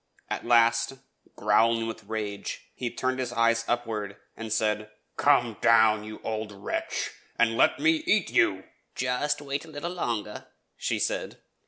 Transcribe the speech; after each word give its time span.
At 0.31 0.47
last, 0.47 0.93
growling 1.35 1.85
with 1.85 2.05
rage, 2.05 2.61
he 2.73 2.89
turned 2.89 3.19
his 3.19 3.31
eyes 3.31 3.63
upward, 3.67 4.17
and 4.35 4.51
said, 4.51 4.89
"'Come 5.15 5.57
down, 5.61 6.03
you 6.03 6.19
old 6.23 6.51
wretch, 6.51 7.11
and 7.37 7.55
let 7.55 7.77
me 7.79 8.01
eat 8.07 8.31
you.'' 8.31 8.63
"Just 8.95 9.43
wait 9.43 9.63
a 9.63 9.67
little 9.69 9.91
longer," 9.93 10.47
she 10.75 10.97
said. 10.97 11.39